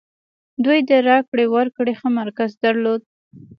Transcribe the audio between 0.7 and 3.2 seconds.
د راکړې ورکړې ښه مرکز درلود.